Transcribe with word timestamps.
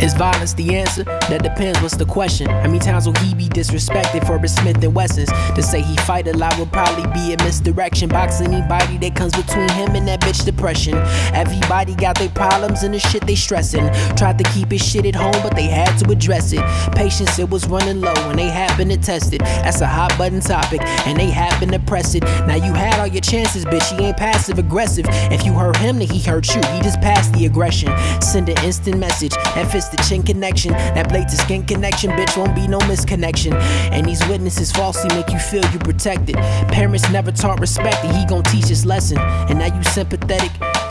Is 0.00 0.14
violence 0.14 0.54
the 0.54 0.76
answer? 0.76 1.04
That 1.04 1.42
depends, 1.42 1.78
what's 1.82 1.94
the 1.94 2.06
question? 2.06 2.48
How 2.48 2.68
many 2.68 2.78
times 2.78 3.04
will 3.06 3.18
he 3.18 3.34
be 3.34 3.48
disrespected 3.50 4.26
for 4.26 4.38
his 4.38 4.54
Smith 4.54 4.82
and 4.82 4.94
Wessons? 4.94 5.28
To 5.54 5.62
say 5.62 5.82
he 5.82 5.94
fight 5.98 6.26
a 6.26 6.34
lot 6.36 6.58
would 6.58 6.72
probably 6.72 7.04
be 7.12 7.34
a 7.34 7.44
misdirection. 7.44 8.08
Box 8.08 8.40
anybody 8.40 8.96
that 8.96 9.14
comes 9.14 9.36
between 9.36 9.68
him 9.70 9.94
and 9.94 10.08
that 10.08 10.22
bitch 10.22 10.42
depression. 10.46 10.94
Everybody 11.34 11.94
got 11.96 12.18
their 12.18 12.30
problems 12.30 12.82
and 12.82 12.94
the 12.94 12.98
shit 12.98 13.26
they 13.26 13.34
stressing. 13.34 13.86
Tried 14.16 14.38
to 14.38 14.44
keep 14.54 14.72
his 14.72 14.82
shit 14.82 15.04
at 15.04 15.14
home, 15.14 15.36
but 15.42 15.54
they 15.54 15.66
had 15.66 15.94
to 15.98 16.10
address 16.10 16.54
it. 16.54 16.62
Patience, 16.94 17.38
it 17.38 17.50
was 17.50 17.68
running 17.68 18.00
low, 18.00 18.14
and 18.30 18.38
they 18.38 18.48
happened 18.48 18.90
to 18.92 18.96
test 18.96 19.34
it. 19.34 19.40
That's 19.40 19.82
a 19.82 19.86
hot 19.86 20.16
button 20.16 20.40
topic, 20.40 20.80
and 21.06 21.18
they 21.18 21.28
happened 21.28 21.72
to 21.72 21.78
press 21.78 22.14
it. 22.14 22.22
Now 22.46 22.54
you 22.54 22.72
had 22.72 22.98
all 22.98 23.06
your 23.06 23.20
chances, 23.20 23.66
bitch. 23.66 23.98
He 23.98 24.06
ain't 24.06 24.16
passive 24.16 24.58
aggressive. 24.58 25.04
If 25.30 25.44
you 25.44 25.52
hurt 25.52 25.76
him, 25.76 25.98
then 25.98 26.08
he 26.08 26.20
hurt 26.20 26.48
you. 26.48 26.62
He 26.72 26.80
just 26.80 27.02
passed 27.02 27.34
the 27.34 27.44
aggression. 27.44 27.92
Send 28.22 28.48
an 28.48 28.64
instant 28.64 28.98
message. 28.98 29.34
That 29.54 29.70
fits 29.70 29.89
the 29.90 30.02
chin 30.08 30.22
connection. 30.22 30.72
That 30.72 31.08
blade 31.08 31.28
to 31.28 31.36
skin 31.36 31.64
connection, 31.64 32.10
bitch. 32.10 32.36
Won't 32.36 32.54
be 32.54 32.66
no 32.66 32.78
misconnection. 32.80 33.52
And 33.92 34.06
these 34.06 34.26
witnesses 34.28 34.72
falsely 34.72 35.14
make 35.14 35.30
you 35.30 35.38
feel 35.38 35.64
you 35.72 35.78
protected. 35.78 36.36
Parents 36.68 37.08
never 37.10 37.32
taught 37.32 37.60
respect, 37.60 38.04
and 38.04 38.16
he 38.16 38.24
gon' 38.26 38.42
teach 38.44 38.66
his 38.66 38.86
lesson. 38.86 39.18
And 39.18 39.58
now 39.58 39.74
you 39.74 39.82
sympathetic. 39.84 40.50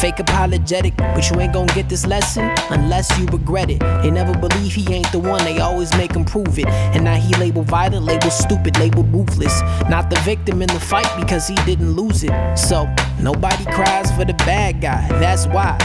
Fake 0.00 0.18
apologetic, 0.18 0.96
but 0.96 1.28
you 1.28 1.38
ain't 1.40 1.52
gonna 1.52 1.70
get 1.74 1.90
this 1.90 2.06
lesson 2.06 2.50
unless 2.70 3.18
you 3.18 3.26
regret 3.26 3.68
it. 3.68 3.80
They 4.00 4.10
never 4.10 4.32
believe 4.32 4.72
he 4.72 4.90
ain't 4.94 5.12
the 5.12 5.18
one, 5.18 5.44
they 5.44 5.58
always 5.58 5.94
make 5.94 6.12
him 6.12 6.24
prove 6.24 6.58
it. 6.58 6.66
And 6.66 7.04
now 7.04 7.16
he 7.16 7.34
labeled 7.34 7.66
violent, 7.66 8.04
labeled 8.04 8.32
stupid, 8.32 8.78
labeled 8.78 9.12
ruthless. 9.12 9.60
Not 9.90 10.08
the 10.08 10.18
victim 10.20 10.62
in 10.62 10.68
the 10.68 10.80
fight 10.80 11.10
because 11.20 11.46
he 11.46 11.54
didn't 11.66 11.92
lose 11.92 12.24
it. 12.24 12.32
So, 12.56 12.88
nobody 13.20 13.64
cries 13.66 14.10
for 14.16 14.24
the 14.24 14.32
bad 14.32 14.80
guy, 14.80 15.06
that's 15.20 15.46
why. 15.46 15.76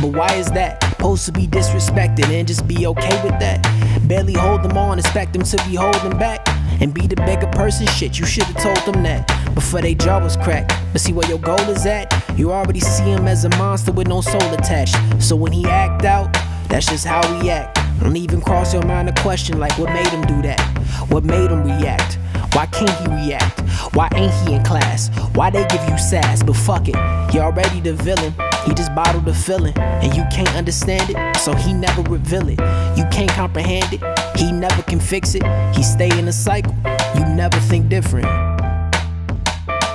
But 0.00 0.12
why 0.12 0.32
is 0.36 0.46
that? 0.52 0.89
Supposed 1.00 1.24
to 1.24 1.32
be 1.32 1.46
disrespected 1.46 2.26
and 2.26 2.46
just 2.46 2.68
be 2.68 2.86
okay 2.86 3.24
with 3.24 3.32
that? 3.40 3.62
Barely 4.06 4.34
hold 4.34 4.62
them 4.62 4.76
on, 4.76 4.98
expect 4.98 5.32
them 5.32 5.42
to 5.42 5.56
be 5.66 5.74
holding 5.74 6.18
back. 6.18 6.46
And 6.82 6.92
be 6.92 7.06
the 7.06 7.16
bigger 7.16 7.46
person, 7.46 7.86
shit, 7.86 8.18
you 8.18 8.26
should've 8.26 8.54
told 8.56 8.76
them 8.84 9.02
that 9.04 9.26
before 9.54 9.80
they 9.80 9.94
jaw 9.94 10.22
was 10.22 10.36
cracked. 10.36 10.74
But 10.92 11.00
see 11.00 11.14
where 11.14 11.26
your 11.26 11.38
goal 11.38 11.58
is 11.70 11.86
at? 11.86 12.12
You 12.36 12.52
already 12.52 12.80
see 12.80 13.04
him 13.04 13.26
as 13.28 13.46
a 13.46 13.48
monster 13.56 13.92
with 13.92 14.08
no 14.08 14.20
soul 14.20 14.42
attached. 14.52 14.94
So 15.22 15.36
when 15.36 15.52
he 15.52 15.64
act 15.64 16.04
out, 16.04 16.34
that's 16.68 16.84
just 16.84 17.06
how 17.06 17.26
he 17.40 17.48
act. 17.48 17.78
Don't 18.02 18.18
even 18.18 18.42
cross 18.42 18.74
your 18.74 18.84
mind 18.84 19.08
a 19.08 19.14
question 19.22 19.58
like 19.58 19.78
what 19.78 19.90
made 19.94 20.08
him 20.08 20.20
do 20.26 20.42
that? 20.42 20.60
What 21.08 21.24
made 21.24 21.50
him 21.50 21.64
react? 21.64 22.18
Why 22.52 22.66
can't 22.66 22.90
he 23.00 23.06
react? 23.06 23.58
Why 23.94 24.10
ain't 24.16 24.34
he 24.46 24.52
in 24.52 24.62
class? 24.64 25.08
Why 25.32 25.48
they 25.48 25.66
give 25.68 25.82
you 25.88 25.96
sass? 25.96 26.42
But 26.42 26.56
fuck 26.56 26.88
it, 26.88 26.96
you 27.32 27.40
already 27.40 27.80
the 27.80 27.94
villain. 27.94 28.34
He 28.66 28.74
just 28.74 28.94
bottled 28.94 29.24
the 29.24 29.34
feeling, 29.34 29.76
and 29.78 30.14
you 30.14 30.24
can't 30.30 30.54
understand 30.54 31.10
it, 31.10 31.36
so 31.36 31.54
he 31.54 31.72
never 31.72 32.02
reveal 32.02 32.48
it. 32.48 32.60
You 32.96 33.04
can't 33.10 33.30
comprehend 33.30 33.92
it, 33.92 34.38
he 34.38 34.52
never 34.52 34.82
can 34.82 35.00
fix 35.00 35.34
it. 35.34 35.42
He 35.74 35.82
stay 35.82 36.10
in 36.18 36.28
a 36.28 36.32
cycle. 36.32 36.74
You 37.14 37.24
never 37.24 37.58
think 37.58 37.88
different. 37.88 38.26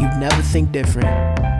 You 0.00 0.08
never 0.18 0.42
think 0.42 0.72
different. 0.72 1.55